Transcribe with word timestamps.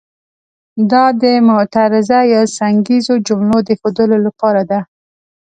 دا 0.91 1.05
د 1.21 1.23
معترضه 1.47 2.19
یا 2.33 2.41
څنګیزو 2.57 3.13
جملو 3.27 3.57
د 3.67 3.69
ښودلو 3.79 4.17
لپاره 4.25 4.61
ده. 4.71 4.79